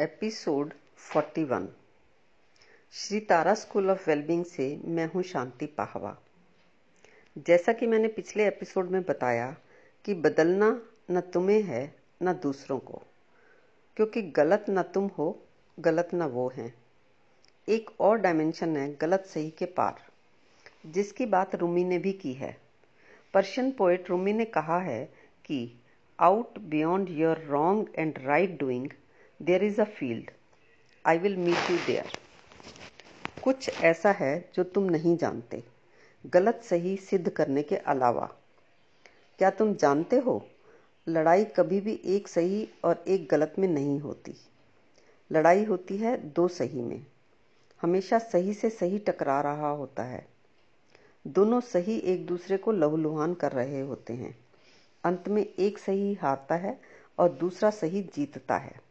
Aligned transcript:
Episode 0.00 0.72
41 0.98 1.68
Shri 2.92 3.20
Tara 3.20 3.54
school 3.54 3.90
of 3.90 4.10
wellbeing 4.10 4.44
से 4.44 4.80
मैं 4.84 5.06
हूँ 5.06 5.22
शांति 5.22 5.66
पाहवा। 5.66 6.18
जैसा 7.38 7.72
कि 7.72 7.86
मैंने 7.86 8.08
पिछले 8.08 8.46
एपिसोड 8.46 8.90
में 8.90 9.02
बताया 9.02 9.56
कि 10.04 10.14
बदलना 10.14 10.82
न 11.10 11.20
तुम्हें 11.20 11.62
है, 11.62 11.94
न 12.22 12.32
दूसरों 12.32 12.78
को। 12.78 13.02
क्योंकि 13.96 14.22
गलत 14.22 14.64
न 14.70 14.82
तुम 14.82 15.06
हो, 15.06 15.42
गलत 15.80 16.08
न 16.14 16.22
वो 16.22 16.52
हैं। 16.56 16.74
एक 17.68 17.90
और 18.00 18.18
डायमेंशन 18.18 18.76
है 18.76 18.94
गलत 18.94 19.20
सही 19.20 19.50
के 19.50 19.64
पार, 19.64 20.06
जिसकी 20.86 21.26
बात 21.26 21.54
रूमी 21.54 21.84
ने 21.84 21.98
भी 21.98 22.12
की 22.12 22.32
है। 22.32 22.60
पर्शियन 23.34 23.72
पोएट 23.72 24.10
रूमी 24.10 24.32
ने 24.32 24.44
कहा 24.44 24.78
है 24.78 25.04
कि 25.44 25.80
out 26.20 26.58
beyond 26.58 27.08
your 27.10 27.38
wrong 27.38 27.86
and 27.96 28.18
right 28.18 28.60
doing 28.60 28.90
there 29.42 29.64
is 29.64 29.80
a 29.80 29.84
field 29.84 30.30
I 31.06 31.18
will 31.18 31.36
meet 31.36 31.70
you 31.70 31.76
there 31.76 32.12
कुछ 33.42 33.68
ऐसा 33.80 34.12
है 34.12 34.50
जो 34.54 34.64
तुम 34.64 34.84
नहीं 34.84 35.16
जानते। 35.16 35.64
गलत 36.26 36.60
सही 36.64 36.96
सिद्ध 36.96 37.28
करने 37.28 37.62
के 37.62 37.76
अलावा। 37.76 38.26
क्या 39.38 39.50
तुम 39.50 39.74
जानते 39.74 40.16
हो, 40.16 40.48
लड़ाई 41.08 41.44
कभी 41.44 41.80
भी 41.80 42.00
एक 42.04 42.28
सही 42.28 42.68
और 42.84 43.04
एक 43.08 43.28
गलत 43.30 43.54
में 43.58 43.68
नहीं 43.68 44.00
होती। 44.00 44.34
लड़ाई 45.32 45.64
होती 45.64 45.96
है 45.96 46.16
दो 46.16 46.48
सही 46.48 46.82
में। 46.82 47.06
हमेशा 47.82 48.18
सही 48.18 48.54
से 48.54 48.70
सही 48.70 48.98
टकरा 48.98 49.40
रहा 49.40 49.68
होता 49.68 50.02
है। 50.02 50.26
दोनों 51.26 51.60
सही 51.60 51.98
एक 51.98 52.26
दूसरे 52.26 52.56
को 52.56 52.72
लहूलुहान 52.72 53.34
कर 53.34 53.52
रहे 53.52 53.80
होते 53.80 54.12
हैं। 54.12 54.38
अंत 55.04 55.28
में 55.28 55.46
एक 55.58 55.78
सही 55.78 56.14
हारता 56.14 56.54
है 56.54 56.80
और 57.18 57.28
दूसरा 57.28 57.70
सही 57.70 58.02
जीतता 58.02 58.56
है। 58.56 58.85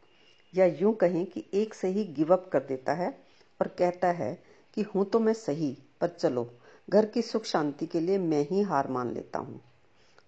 या 0.56 0.66
यूँ 0.66 0.94
कहें 0.96 1.26
कि 1.26 1.46
एक 1.54 1.74
सही 1.74 2.04
गिव 2.04 2.34
अप 2.34 2.50
कर 2.54 2.60
देता 2.60 2.94
है 2.94 3.18
और 3.62 3.68
कहता 3.68 4.08
है 4.08 4.44
कि 4.74 4.82
हूँ 4.82 5.06
तो 5.06 5.20
मैं 5.20 5.34
सही, 5.34 5.78
पर 6.02 6.08
चलो, 6.08 6.54
घर 6.90 7.06
की 7.06 7.22
सुख 7.22 7.44
शांति 7.44 7.86
के 7.86 8.00
लिए 8.00 8.18
मैं 8.18 8.48
ही 8.48 8.62
हार 8.62 8.88
मान 8.88 9.14
लेता 9.14 9.40
हूँ। 9.40 9.62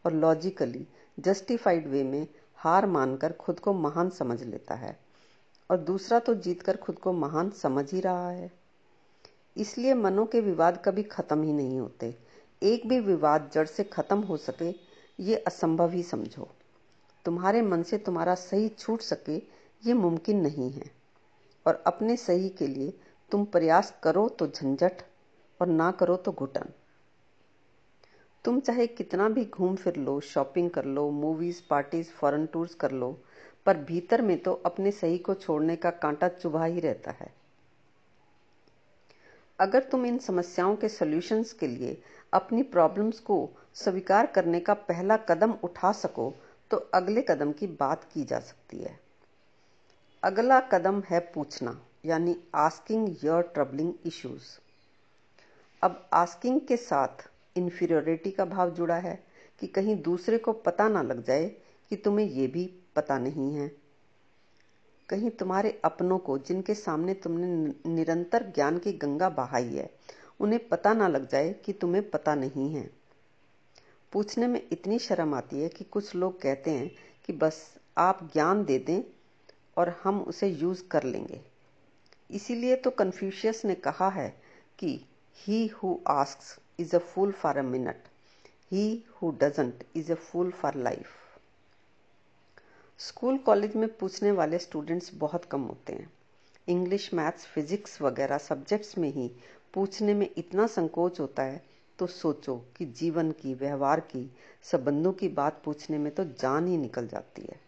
और 0.06 0.14
लॉजिकली 0.14 0.88
जस्टिफाइड 1.20 1.88
वे 1.88 2.04
में 2.04 2.28
हार 2.56 2.86
मानकर 2.86 3.32
खुद 3.32 3.60
को 3.60 3.74
महान 3.74 4.10
समझ 4.10 4.44
लेता 4.44 4.76
है। 4.76 5.00
और 5.72 5.78
दूसरा 5.78 6.20
तो 6.20 6.36
जीतकर 6.36 6.78
खुद 6.78 7.00
को 7.00 7.14
महान 7.14 7.50
समझ 7.50 7.94
ही 7.94 8.00
रहा 8.00 8.30
है। 8.30 8.52
इसलिए 9.58 9.94
मनों 9.94 10.26
के 10.26 10.42
विवाद 10.42 10.82
कभी 10.86 11.04
खत्म 11.04 11.44
ही 11.44 11.54
नहीं 11.54 11.80
होते। 11.80 12.16
एक 12.64 12.88
भी 12.88 13.00
विवाद 13.00 13.52
जड़ 13.54 13.66
से 13.66 13.84
खत्म 13.84 14.20
हो 14.20 14.38
सके, 14.38 14.76
ये 15.24 15.36
असंभव 15.36 15.92
ही 15.92 16.04
समझो। 16.04 16.50
तुम्हारे 17.26 17.62
मन 17.62 17.84
से 17.84 17.98
तुम्हारा 17.98 18.36
सही 18.36 18.70
छूट 18.70 19.02
सके 19.02 19.57
ये 19.84 19.94
मुमकिन 19.94 20.42
नहीं 20.42 20.72
है। 20.72 20.92
और 21.66 21.84
अपने 21.88 22.16
सही 22.18 22.50
के 22.50 22.68
लिए 22.68 22.94
तुम 23.32 23.46
प्रयास 23.46 23.94
करो 24.04 24.28
तो 24.30 24.48
झंझट 24.48 25.02
और 25.60 25.68
ना 25.68 25.92
करो 25.92 26.16
तो 26.16 26.32
घुटन। 26.32 26.70
तुम 28.46 28.60
चाहे 28.60 28.88
कितना 28.88 29.30
भी 29.30 29.46
घूम 29.46 29.76
फिर 29.76 29.96
लो, 29.96 30.20
शॉपिंग 30.20 30.70
कर 30.70 30.86
लो 30.86 31.10
मूवीज़ 31.12 31.62
पार्टीज़ 31.70 32.10
फॉरेन 32.10 32.46
टूर्स 32.46 32.76
कर 32.76 32.92
लो, 32.92 33.12
पर 33.66 33.78
भीतर 33.78 34.22
में 34.22 34.38
तो 34.38 34.54
अपने 34.66 34.92
सही 34.92 35.18
को 35.18 35.34
छोड़ने 35.34 35.76
का 35.76 35.90
कांटा 35.92 36.28
चुभा 36.28 36.66
ही 36.66 36.80
रहता 36.80 37.12
है। 37.12 37.34
अगर 39.60 39.84
तुम 39.84 40.06
इन 40.06 40.18
समस्याओं 40.18 40.76
के 40.76 40.90
सॉल्यूशंस 40.90 41.54
के 41.54 41.68
लिए 41.68 42.02
अपनी 42.34 42.64
प्रॉब्लम्स 42.64 43.20
को 43.20 43.50
स्वीकार 43.74 44.26
करने 44.26 44.60
का 44.60 44.74
पहला 44.74 45.18
कदम 45.18 45.54
उठा 45.64 45.92
सको 45.92 46.34
तो 46.72 46.78
अगले 46.94 47.22
कदम 47.22 47.52
की 47.52 47.68
बात 47.68 48.04
की 48.04 48.24
जा 48.24 48.40
सकती 48.40 48.78
है। 48.78 49.07
अगला 50.24 50.60
कदम 50.60 51.04
है 51.10 51.20
पूछना, 51.20 51.82
यानी 52.06 52.36
आस्किंग 52.56 53.16
योर 53.24 53.42
ट्रबलिंग 53.42 53.94
इश्यूज़ 54.06 54.44
अब 55.82 56.10
आस्किंग 56.14 56.62
के 56.62 56.78
साथ 56.78 57.30
इन्फीरियोरिटी 57.58 58.32
का 58.32 58.46
भाव 58.46 58.72
जुड़ा 58.72 58.96
है 58.96 59.24
कि 59.60 59.68
कहीं 59.68 60.02
दूसरे 60.02 60.38
को 60.38 60.54
पता 60.54 60.88
ना 60.88 61.02
लग 61.02 61.24
जाए 61.24 61.46
कि 61.90 61.96
तुम्हें 61.96 62.26
ये 62.26 62.48
भी 62.48 62.80
पता 62.96 63.18
नहीं 63.18 63.54
है। 63.54 63.72
कहीं 65.10 65.30
तुम्हारे 65.30 65.82
अपनों 65.86 66.18
को, 66.18 66.38
जिनके 66.38 66.74
सामने 66.74 67.14
तुमने 67.14 67.74
निरंतर 67.90 68.52
ज्ञान 68.56 68.78
की 68.78 68.94
गंगा 68.94 69.30
बहाई 69.30 69.76
है, 69.76 69.90
उन्हें 70.40 70.68
पता 70.68 70.94
ना 70.94 71.08
लग 71.08 71.30
जाए 71.30 71.54
कि 71.54 71.74
तुम्हें 71.74 72.10
पता 72.10 72.36
नहीं 72.36 72.74
है। 72.74 72.90
पूछने 74.12 74.48
में 74.48 74.68
इतनी 74.72 75.00
शर्म 75.00 75.34
आती 75.34 75.60
है 75.60 75.70
कि 75.70 75.84
कुछ 75.84 76.16
लोग 76.16 76.42
कहते 76.42 76.72
हैं 76.72 76.92
कि 77.26 77.34
बस 77.34 77.78
आप 77.98 78.30
ज्ञान 78.34 78.66
दे 78.66 78.80
दें 78.80 79.17
और 79.78 79.90
हम 80.04 80.22
उसे 80.22 80.48
यूज़ 80.48 80.84
कर 80.92 81.04
लेंगे। 81.04 81.42
इसीलिए 82.30 82.76
तो 82.76 82.90
कन्फ्यूशियस 82.92 83.64
ने 83.66 83.76
कहा 83.76 84.10
है 84.10 84.30
कि 84.80 85.00
he 85.38 85.66
who 85.68 85.98
asks 86.08 86.58
is 86.80 86.96
a 86.96 87.00
fool 87.00 87.32
for 87.32 87.58
a 87.58 87.62
minute 87.62 88.08
he 88.72 89.04
who 89.16 89.32
doesn't 89.32 89.84
is 89.96 90.12
a 90.12 90.16
fool 90.16 90.52
for 90.52 90.76
life 90.76 91.16
school 93.00 93.38
college 93.38 93.76
में 93.76 93.88
पूछने 93.98 94.32
वाले 94.32 94.58
स्टूडेंट्स 94.58 95.12
बहुत 95.14 95.46
कम 95.46 95.62
होते 95.62 95.94
हैं। 95.94 96.10
इंग्लिश 96.68 97.14
मैथ्स 97.14 97.46
फिजिक्स 97.46 98.02
वगैरह 98.02 98.38
सब्जेक्ट्स 98.38 98.98
में 98.98 99.10
ही 99.10 99.32
पूछने 99.74 100.14
में 100.14 100.30
इतना 100.38 100.68
संकोच 100.68 101.20
होता 101.20 101.44
है 101.44 101.62
तो 102.00 102.08
सोचो 102.08 102.56
कि 102.78 102.86
जीवन 102.86 103.32
की, 103.32 103.54
व्यवहार 103.54 104.00
की, 104.00 104.30
संबंधों 104.64 105.14
की 105.14 105.28
बात 105.30 105.62
पूछने 105.66 105.98
में 105.98 106.14
तो 106.16 106.24
जान 106.24 106.68
ही 106.68 106.78
निकल 106.78 107.08
जाती 107.08 107.42
है। 107.42 107.67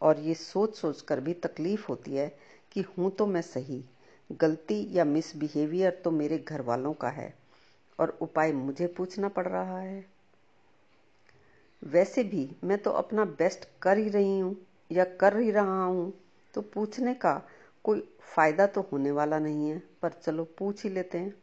और 0.00 0.20
ये 0.20 0.34
सोच 0.34 0.76
सोच 0.76 1.00
कर 1.00 1.20
भी 1.20 1.32
तकलीफ़ 1.34 1.86
होती 1.88 2.14
है 2.14 2.28
कि 2.72 2.80
हूँ 2.88 3.10
तो 3.10 3.26
मैं 3.26 3.42
सही, 3.42 3.82
गलती 4.30 4.86
या 4.92 5.04
मिसबिहेवियर 5.04 6.00
तो 6.04 6.10
मेरे 6.10 6.38
घर 6.38 6.60
वालों 6.62 6.92
का 6.94 7.08
है 7.08 7.34
और 7.98 8.18
उपाय 8.22 8.52
मुझे 8.52 8.86
पूछना 8.86 9.28
पड़ 9.28 9.46
रहा 9.48 9.78
है। 9.78 10.04
वैसे 11.82 12.22
भी 12.24 12.48
मैं 12.64 12.78
तो 12.78 12.90
अपना 12.90 13.24
बेस्ट 13.38 13.68
कर 13.82 13.98
ही 13.98 14.08
रही 14.08 14.38
हूँ 14.38 14.56
या 14.90 15.04
कर 15.20 15.36
ही 15.36 15.50
रहा 15.50 15.84
हूँ 15.84 16.12
तो 16.54 16.60
पूछने 16.64 17.14
का 17.14 17.40
कोई 17.84 18.00
फ़ायदा 18.34 18.66
तो 18.66 18.80
होने 18.92 19.10
वाला 19.10 19.38
नहीं 19.38 19.68
है, 19.68 19.78
पर 20.02 20.12
चलो 20.14 20.44
पूछ 20.58 20.82
ही 20.84 20.90
लेते 20.90 21.18
हैं। 21.18 21.34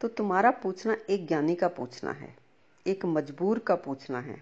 तो 0.00 0.08
तुम्हारा 0.08 0.50
पूछना 0.52 0.96
एक 1.10 1.26
ज्ञानी 1.26 1.54
का 1.54 1.68
पूछना 1.68 2.10
है, 2.12 2.34
एक 2.86 3.04
मजबूर 3.06 3.58
का 3.58 3.74
पूछना 3.76 4.20
है। 4.20 4.36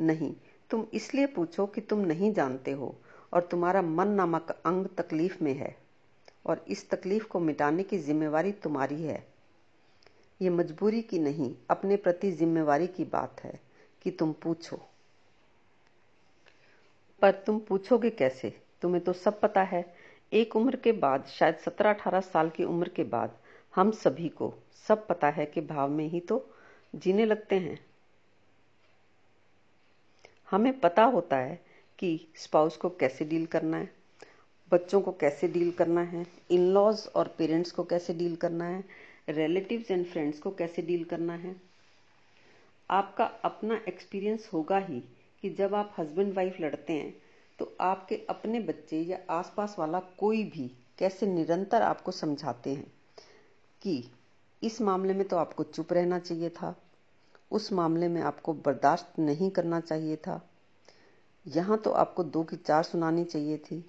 नहीं 0.00 0.34
तुम 0.70 0.86
इसलिए 0.94 1.26
पूछो 1.26 1.66
कि 1.66 1.80
तुम 1.80 1.98
नहीं 1.98 2.32
जानते 2.32 2.70
हो 2.70 2.96
और 3.32 3.42
तुम्हारा 3.42 3.82
मन 3.82 4.08
नामक 4.08 4.62
अंग 4.66 4.86
तकलीफ़ 4.86 5.44
में 5.44 5.54
है 5.54 5.76
और 6.46 6.64
इस 6.68 6.90
तकलीफ़ 6.90 7.26
को 7.26 7.40
मिटाने 7.40 7.82
की 7.82 7.98
जिम्मेवारी 7.98 8.52
तुम्हारी 8.52 9.02
है। 9.02 9.26
ये 10.42 10.50
मजबूरी 10.50 11.02
की 11.02 11.18
नहीं, 11.18 11.54
अपने 11.70 11.96
प्रति 11.96 12.32
जिम्मेवारी 12.32 12.86
की 12.86 13.04
बात 13.04 13.40
है 13.44 13.60
कि 14.02 14.10
तुम 14.10 14.32
पूछो। 14.32 14.80
पर 17.22 17.30
तुम 17.30 17.58
पूछोगे 17.58 18.10
कैसे? 18.10 18.60
तुम्हें 18.82 19.04
तो 19.04 19.12
सब 19.12 19.40
पता 19.40 19.62
है। 19.62 19.94
एक 20.32 20.56
उम्र 20.56 20.76
के 20.76 20.92
बाद, 20.92 21.24
शायद 21.24 21.56
सत्रह 21.56 21.90
अठारह 21.90 22.20
साल 22.20 22.50
की 22.50 22.64
उम्र 22.64 22.88
के 22.88 23.04
बाद, 23.04 23.38
हम 23.74 23.90
सभी 23.90 24.28
को 24.28 24.54
सब 24.88 25.06
पता 25.06 25.28
है 25.28 25.46
कि 25.46 25.60
भाव 25.60 25.90
में 25.90 26.08
ही 26.08 26.20
तो 26.20 26.50
जीने 26.96 27.24
लगते 27.24 27.56
हैं। 27.56 27.85
हमें 30.50 30.78
पता 30.80 31.04
होता 31.04 31.36
है 31.36 31.60
कि 31.98 32.28
स्पाउस 32.36 32.76
को 32.76 32.88
कैसे 32.90 33.24
डील 33.24 33.46
करना 33.46 33.76
है, 33.76 33.90
बच्चों 34.72 35.00
को 35.00 35.12
कैसे 35.12 35.48
डील 35.48 35.70
करना 35.70 36.00
है 36.00 36.26
इन 36.50 36.66
लॉज 36.72 37.06
और 37.16 37.34
पेरेंट्स 37.38 37.70
को 37.70 37.84
कैसे 37.84 38.14
डील 38.14 38.36
करना 38.36 38.64
है 38.64 38.84
रिलेटिव्स 39.28 39.90
एंड 39.90 40.06
फ्रेंड्स 40.06 40.38
को 40.38 40.50
कैसे 40.50 40.82
डील 40.82 41.04
करना 41.04 41.34
है। 41.34 41.54
आपका 42.90 43.24
अपना 43.24 43.80
एक्सपीरियंस 43.88 44.48
होगा 44.52 44.78
ही 44.78 45.00
कि 45.42 45.50
जब 45.50 45.74
आप 45.74 45.94
हस्बैंड 45.98 46.34
वाइफ 46.34 46.60
लड़ते 46.60 46.92
हैं 46.92 47.14
तो 47.58 47.76
आपके 47.80 48.16
अपने 48.30 48.60
बच्चे 48.60 49.00
या 49.00 49.18
आसपास 49.30 49.76
वाला 49.78 50.00
कोई 50.18 50.44
भी 50.44 50.70
कैसे 50.98 51.26
निरंतर 51.26 51.82
आपको 51.82 52.12
समझाते 52.12 52.74
हैं 52.74 52.92
कि 53.82 54.02
इस 54.62 54.80
मामले 54.80 55.14
में 55.14 55.26
तो 55.28 55.36
आपको 55.36 55.62
चुप 55.62 55.92
रहना 55.92 56.18
चाहिए 56.18 56.50
था 56.50 56.74
उस 57.50 57.72
मामले 57.72 58.08
में 58.08 58.20
आपको 58.22 58.52
बर्दाश्त 58.54 59.18
नहीं 59.18 59.50
करना 59.50 59.80
चाहिए 59.80 60.16
था। 60.16 60.40
यहाँ 61.46 61.78
तो 61.78 61.90
आपको 61.90 62.24
दो 62.24 62.42
की 62.42 62.56
चार 62.56 62.82
सुनानी 62.82 63.24
चाहिए 63.24 63.58
थी। 63.58 63.84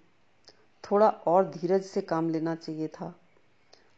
थोड़ा 0.84 1.10
और 1.10 1.50
धीरज 1.50 1.84
से 1.84 2.02
काम 2.02 2.30
लेना 2.30 2.56
चाहिए 2.56 2.88
था। 2.88 3.14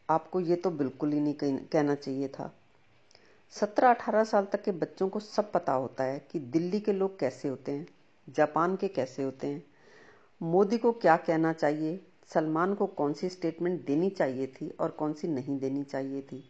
आपको 0.09 0.39
ये 0.39 0.55
तो 0.55 0.71
बिल्कुल 0.71 1.11
ही 1.13 1.19
नहीं 1.19 1.57
कहना 1.57 1.95
चाहिए 1.95 2.27
था। 2.27 2.51
सत्रह 3.53 3.89
अठारह 3.89 4.23
साल 4.23 4.45
तक 4.45 4.63
के 4.63 4.71
बच्चों 4.71 5.09
को 5.09 5.19
सब 5.19 5.51
पता 5.51 5.73
होता 5.73 6.03
है 6.03 6.19
कि 6.31 6.39
दिल्ली 6.39 6.79
के 6.79 6.93
लोग 6.93 7.19
कैसे 7.19 7.47
होते 7.47 7.71
हैं, 7.71 7.87
जापान 8.27 8.75
के 8.75 8.87
कैसे 8.87 9.23
होते 9.23 9.47
हैं। 9.47 9.63
मोदी 10.41 10.77
को 10.77 10.91
क्या 10.91 11.15
कहना 11.17 11.53
चाहिए, 11.53 11.99
सलमान 12.33 12.73
को 12.73 12.87
कौन 12.87 13.13
सी 13.13 13.29
स्टेटमेंट 13.29 13.85
देनी 13.85 14.09
चाहिए 14.09 14.47
थी 14.47 14.69
और 14.69 14.89
कौन 14.89 15.13
सी 15.13 15.27
नहीं 15.27 15.57
देनी 15.59 15.83
चाहिए 15.83 16.21
थी। 16.21 16.43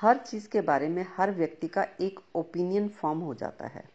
हर 0.00 0.16
चीज़ 0.16 0.48
के 0.48 0.60
बारे 0.60 0.88
में 0.88 1.06
हर 1.16 1.30
व्यक्ति 1.30 1.68
का 1.68 1.86
एक 2.00 2.20
ओपिनियन 2.34 2.88
फॉर्म 2.88 3.18
हो 3.18 3.34
जाता 3.34 3.66
है। 3.66 3.90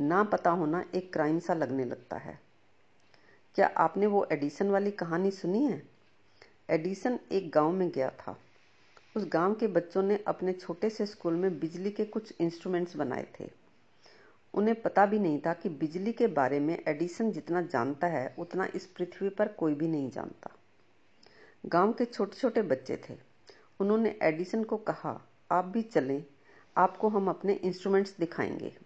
ना 0.00 0.24
पता 0.24 0.50
होना 0.50 0.84
एक 0.94 1.12
क्राइम 1.12 1.38
सा 1.38 1.54
लगने 1.54 1.84
लगता 1.84 2.16
है। 2.16 2.40
क्या 3.54 3.66
आपने 3.66 4.06
वो 4.06 4.28
एडिसन 4.32 4.70
वाली 4.70 4.90
कहानी 4.90 5.30
सुनी 5.30 5.64
है? 5.64 5.82
एडिसन 6.70 7.18
एक 7.32 7.50
गाँव 7.50 7.72
में 7.72 7.90
गया 7.90 8.10
था। 8.10 8.38
उस 9.16 9.24
गाँव 9.24 9.54
के 9.54 9.66
बच्चों 9.66 10.02
ने 10.02 10.24
अपने 10.26 10.52
छोटे 10.52 10.90
से 10.90 11.06
स्कूल 11.06 11.34
में 11.34 11.58
बिजली 11.58 11.90
के 11.90 12.04
कुछ 12.04 12.34
इंस्ट्रूमेंट्स 12.40 12.96
बनाए 12.96 13.26
थे। 13.40 13.50
उन्हें 14.54 14.82
पता 14.82 15.06
भी 15.06 15.18
नहीं 15.18 15.40
था 15.46 15.52
कि 15.52 15.68
बिजली 15.68 16.12
के 16.12 16.26
बारे 16.26 16.60
में 16.60 16.82
एडिसन 16.88 17.32
जितना 17.32 17.62
जानता 17.62 18.06
है, 18.06 18.34
उतना 18.38 18.68
इस 18.74 18.86
पृथ्वी 18.86 19.28
पर 19.28 19.48
कोई 19.48 19.74
भी 19.74 19.88
नहीं 19.88 20.10
जानता। 20.10 20.50
गाँव 21.66 21.92
के 21.92 22.04
छोटे 22.04 22.36
छोटे 22.36 22.62
बच्चे 22.62 22.96
थे। 22.96 23.25
उन्होंने 23.80 24.18
एडिसन 24.22 24.64
को 24.64 24.76
कहा, 24.76 25.26
आप 25.50 25.64
भी 25.64 25.82
चलें, 25.82 26.24
आपको 26.76 27.08
हम 27.08 27.28
अपने 27.28 27.52
इंस्ट्रूमेंट्स 27.52 28.16
दिखाएँगे। 28.18 28.76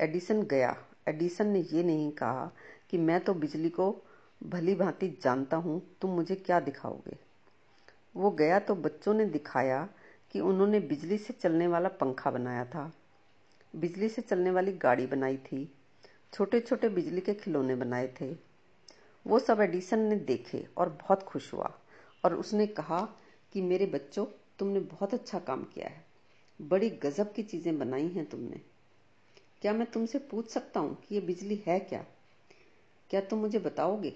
एडिसन 0.00 0.42
गया। 0.42 0.76
एडिसन 1.08 1.46
ने 1.46 1.60
ये 1.60 1.82
नहीं 1.82 2.12
कहा 2.12 2.50
कि 2.90 2.98
मैं 2.98 3.20
तो 3.20 3.34
बिजली 3.34 3.68
को 3.68 4.02
भली 4.42 4.74
भांति 4.74 5.18
जानता 5.22 5.56
हूँ, 5.56 5.96
तुम 6.00 6.10
मुझे 6.10 6.34
क्या 6.34 6.60
दिखाओगे? 6.60 7.16
वो 8.16 8.30
गया 8.30 8.58
तो 8.58 8.74
बच्चों 8.74 9.14
ने 9.14 9.24
दिखाया 9.24 9.88
कि 10.30 10.40
उन्होंने 10.40 10.80
बिजली 10.80 11.18
से 11.18 11.32
चलने 11.32 11.66
वाला 11.66 11.88
पंखा 11.88 12.30
बनाया 12.30 12.64
था। 12.64 12.92
बिजली 13.76 14.08
से 14.08 14.22
चलने 14.22 14.50
वाली 14.50 14.72
गाड़ी 14.72 15.06
बनाई 15.06 15.36
थी। 15.36 15.74
छोटे 16.32 16.60
छोटे 16.60 16.88
बिजली 16.88 17.20
के 17.20 17.34
खिलौने 17.34 17.74
बनाए 17.74 18.14
थे। 18.20 18.36
वो 19.26 19.38
सब 19.38 19.60
एडिसन 19.60 19.98
ने 19.98 20.16
देखे 20.16 20.68
और 20.76 20.88
बहुत 20.88 21.22
खुश 21.22 21.54
हुआ 21.54 21.72
और 22.24 22.34
उसने 22.34 22.66
कहा 22.66 23.08
कि 23.52 23.60
मेरे 23.60 23.86
बच्चों, 23.86 24.26
तुमने 24.58 24.80
बहुत 24.80 25.14
अच्छा 25.14 25.38
काम 25.38 25.64
किया 25.64 25.88
है। 25.88 26.04
बड़ी 26.62 26.90
गजब 26.90 27.32
की 27.32 27.42
चीज़ें 27.42 27.78
बनाई 27.78 28.08
हैं 28.08 28.26
तुमने। 28.26 28.60
क्या 29.62 29.72
मैं 29.72 29.90
तुमसे 29.90 30.18
पूछ 30.18 30.48
सकता 30.48 30.80
हूँ 30.80 31.02
कि 31.08 31.14
ये 31.14 31.20
बिजली 31.20 31.62
है 31.66 31.80
क्या? 31.80 32.06
क्या 33.10 33.20
तुम 33.20 33.38
मुझे 33.38 33.58
बताओगे? 33.58 34.14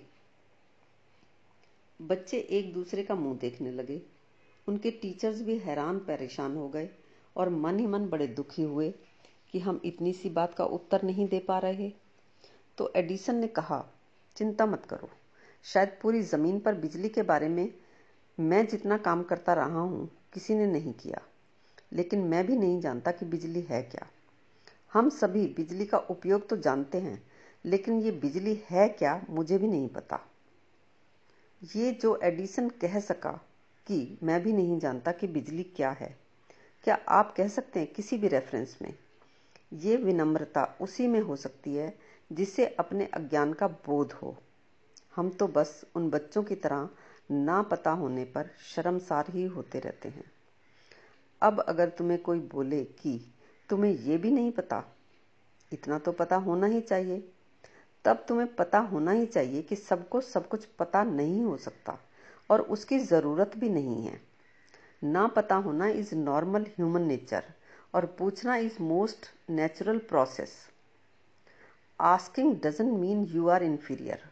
बच्चे 2.02 2.38
एक 2.38 2.72
दूसरे 2.72 3.02
का 3.02 3.14
मुँह 3.14 3.38
देखने 3.38 3.70
लगे। 3.72 4.02
उनके 4.68 4.90
टीचर्स 4.90 5.42
भी 5.42 5.58
हैरान, 5.58 5.98
परेशान 5.98 6.56
हो 6.56 6.68
गए 6.68 6.90
और 7.36 7.48
मन 7.48 7.78
ही 7.78 7.86
मन 7.86 8.08
बड़े 8.08 8.26
दुखी 8.26 8.62
हुए 8.62 8.94
कि 9.52 9.58
हम 9.58 9.80
इतनी 9.84 10.12
सी 10.12 10.30
बात 10.30 10.54
का 10.54 10.64
उत्तर 10.64 11.02
नहीं 11.02 11.28
दे 11.28 11.38
पा 11.38 11.58
रहे। 11.58 11.92
तो 12.78 12.92
एडिसन 12.96 13.36
ने 13.36 13.46
कहा, 13.46 13.86
चिंता 14.36 14.66
मत 14.66 14.84
करो। 14.84 15.10
शायद 15.64 15.98
पूरी 16.02 16.22
ज़मीन 16.22 16.60
पर 16.60 16.74
बिजली 16.74 17.08
के 17.08 17.22
बारे 17.22 17.48
में 17.48 17.74
मैं 18.40 18.66
जितना 18.66 18.96
काम 18.96 19.22
करता 19.22 19.52
रहा 19.52 19.80
हूँ, 19.80 20.10
किसी 20.32 20.54
ने 20.54 20.66
नहीं 20.66 20.92
किया। 20.92 21.20
लेकिन 21.92 22.20
मैं 22.20 22.46
भी 22.46 22.56
नहीं 22.56 22.80
जानता 22.80 23.10
कि 23.10 23.26
बिजली 23.26 23.60
है 23.60 23.82
क्या। 23.82 24.06
हम 24.92 25.08
सभी 25.10 25.46
बिजली 25.46 25.86
का 25.86 25.98
उपयोग 25.98 26.48
तो 26.48 26.56
जानते 26.56 26.98
हैं, 26.98 27.22
लेकिन 27.64 28.00
ये 28.00 28.10
बिजली 28.10 28.62
है 28.70 28.88
क्या, 28.88 29.26
मुझे 29.30 29.58
भी 29.58 29.68
नहीं 29.68 29.88
पता। 29.88 30.20
ये 31.76 31.92
जो 31.92 32.16
एडिसन 32.16 32.68
कह 32.68 33.00
सका 33.00 33.32
कि 33.86 34.18
मैं 34.22 34.42
भी 34.42 34.52
नहीं 34.52 34.78
जानता 34.78 35.12
कि 35.12 35.26
बिजली 35.26 35.62
क्या 35.62 35.90
है, 35.90 36.16
क्या 36.84 36.98
आप 37.08 37.34
कह 37.36 37.48
सकते 37.48 37.80
हैं 37.80 37.92
किसी 37.92 38.18
भी 38.18 38.28
रेफरेंस 38.28 38.78
में? 38.82 38.94
ये 39.72 39.96
विनम्रता 39.96 40.76
उसी 40.80 41.06
में 41.06 41.20
हो 41.20 41.36
सकती 41.36 41.74
है 41.74 41.98
जिससे 42.32 42.66
अपने 42.66 43.06
अज्ञान 43.06 43.52
का 43.52 43.68
बोध 43.68 44.12
हो। 44.12 44.36
हम 45.16 45.30
तो 45.30 45.46
बस 45.46 45.84
उन 45.94 46.10
बच्चों 46.10 46.42
की 46.42 46.54
तरह 46.54 46.88
ना 47.30 47.62
पता 47.62 47.90
होने 47.90 48.24
पर 48.24 48.50
शर्मसार 48.74 49.24
ही 49.28 49.44
होते 49.44 49.78
रहते 49.78 50.08
हैं। 50.08 50.24
अब 51.42 51.60
अगर 51.60 51.88
तुम्हें 51.88 52.22
कोई 52.22 52.40
बोले 52.40 52.84
कि 52.84 53.34
तुम्हें 53.68 53.92
ये 53.92 54.18
भी 54.18 54.30
नहीं 54.30 54.52
पता, 54.52 54.84
इतना 55.72 55.98
तो 55.98 56.12
पता 56.12 56.36
होना 56.36 56.66
ही 56.66 56.80
चाहिए। 56.80 57.32
तब 58.04 58.24
तुम्हें 58.28 58.54
पता 58.54 58.78
होना 58.78 59.10
ही 59.10 59.26
चाहिए 59.26 59.62
कि 59.62 59.76
सबको 59.76 60.20
सब 60.20 60.48
कुछ 60.48 60.64
पता 60.64 61.02
नहीं 61.04 61.42
हो 61.42 61.56
सकता 61.56 61.98
और 62.50 62.60
उसकी 62.60 62.98
ज़रूरत 62.98 63.52
भी 63.56 63.68
नहीं 63.68 64.06
है। 64.06 64.20
ना 65.04 65.26
पता 65.26 65.54
होना 65.54 65.88
इज़ 65.88 66.14
नॉर्मल 66.14 66.62
ह्यूमन 66.62 67.02
नेचर 67.02 67.44
और 67.94 68.06
पूछना 68.18 68.56
is 68.56 68.82
most 68.82 69.50
natural 69.50 69.98
process. 69.98 70.54
Asking 72.00 72.56
doesn't 72.56 72.92
mean 72.92 73.24
you 73.24 73.48
are 73.48 73.62
inferior 73.62 74.22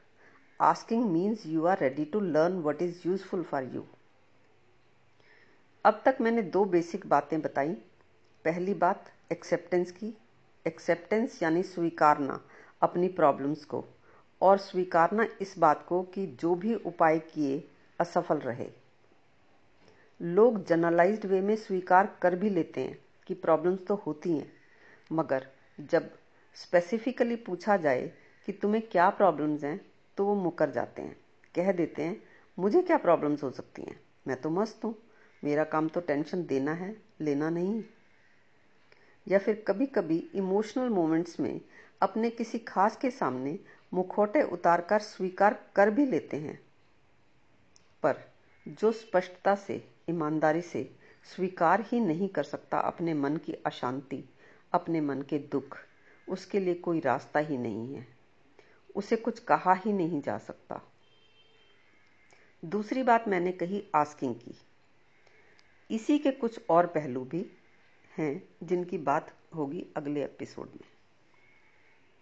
asking 0.60 1.04
means 1.10 1.46
you 1.46 1.64
are 1.66 1.78
ready 1.78 2.04
to 2.04 2.20
learn 2.20 2.58
what 2.62 2.82
is 2.82 3.00
useful 3.06 3.42
for 3.42 3.64
you 3.64 3.84
अब 5.84 6.02
तक 6.04 6.18
मैंने 6.20 6.42
दो 6.42 6.64
बेसिक 6.64 7.06
बातें 7.06 7.40
बताई। 7.42 7.72
पहली 8.44 8.74
बात 8.74 9.12
एक्सेप्टेंस 9.32 9.90
की। 9.90 10.14
एक्सेप्टेंस 10.66 11.42
यानी 11.42 11.62
स्वीकारना 11.62 12.40
अपनी 12.82 13.08
प्रॉब्लम्स 13.08 13.64
को। 13.64 13.84
और 14.42 14.58
स्वीकारना 14.58 15.26
इस 15.40 15.54
बात 15.58 15.86
को 15.88 16.02
कि 16.02 16.26
जो 16.26 16.54
भी 16.54 16.74
उपाय 16.74 17.18
किए, 17.18 17.68
असफल 18.00 18.38
रहे। 18.38 18.70
लोग 20.22 20.64
जनरलाइज्ड 20.64 21.26
वे 21.26 21.40
में 21.40 21.56
स्वीकार 21.56 22.18
कर 22.22 22.36
भी 22.36 22.50
लेते 22.50 22.80
हैं 22.80 22.98
कि 23.26 23.34
प्रॉब्लम्स 23.34 23.86
तो 23.86 23.94
होती 23.94 24.36
हैं। 24.36 24.52
मगर 25.12 25.46
जब 25.80 26.10
स्पेसिफिकली 26.54 27.36
पूछा 27.36 27.76
जाए 27.76 28.12
कि 28.46 28.52
तुम्हें 28.52 28.82
क्या 28.88 29.10
प्रॉब्लम्स 29.10 29.64
हैं 29.64 29.80
तो 30.16 30.26
वो 30.26 30.34
मुकर 30.34 30.70
जाते 30.70 31.02
हैं, 31.02 31.16
कह 31.55 31.72
देते 31.72 32.02
हैं, 32.02 32.22
मुझे 32.58 32.82
क्या 32.82 32.96
प्रॉब्लम्स 32.96 33.43
हो 33.43 33.50
सकती 33.50 33.82
हैं? 33.82 34.00
मैं 34.26 34.40
तो 34.40 34.50
मस्त 34.50 34.84
हूँ। 34.84 34.94
मेरा 35.44 35.64
काम 35.64 35.88
तो 35.88 36.00
टेंशन 36.00 36.46
देना 36.46 36.72
है, 36.72 36.96
लेना 37.20 37.50
नहीं। 37.50 37.84
या 39.28 39.38
फिर 39.38 39.64
कभी 39.69 39.87
कभी 39.87 40.31
इमोशनल 40.34 40.88
मोमेंट्स 40.88 41.40
में 41.40 41.61
अपने 42.02 42.31
किसी 42.31 42.58
खास 42.58 42.96
के 42.96 43.11
सामने 43.11 43.58
मुखौटे 43.94 44.43
उतारकर 44.43 44.99
स्वीकार 44.99 45.70
कर 45.76 45.90
भी 45.90 46.06
लेते 46.06 46.37
हैं। 46.37 46.61
पर 48.02 48.16
जो 48.69 48.93
स्पष्टता 48.93 49.55
से, 49.55 49.88
ईमानदारी 50.11 50.61
से 50.61 50.96
स्वीकार 51.25 51.81
ही 51.81 52.00
नहीं 52.00 52.28
कर 52.28 52.43
सकता 52.43 52.78
अपने 52.78 53.14
मन 53.14 53.37
की 53.37 53.52
अशांति, 53.52 54.25
अपने 54.72 55.00
मन 55.00 55.22
के 55.22 55.38
दुख, 55.38 55.78
उसके 56.28 56.61
लिए 56.61 56.75
कोई 56.75 57.00
रास्ता 57.00 57.40
ही 57.40 57.58
नहीं 57.58 57.94
है। 57.94 58.13
उसे 58.94 59.17
कुछ 59.17 59.38
कहा 59.38 59.75
ही 59.75 59.93
नहीं 59.93 60.23
जा 60.23 60.38
सकता। 60.38 60.82
दूसरी 62.64 63.02
बात 63.02 63.29
मैंने 63.29 63.52
कही 63.52 63.88
आस्किंग 63.94 64.35
की। 64.35 64.55
इसी 65.91 66.19
के 66.19 66.31
कुछ 66.31 66.61
और 66.70 66.87
पहलू 66.87 67.25
भी 67.25 67.46
हैं 68.19 68.49
जिनकी 68.62 68.99
बात 68.99 69.35
होगी 69.55 69.87
अगले 69.96 70.25
एपिसोड 70.25 70.67
में। 70.67 70.94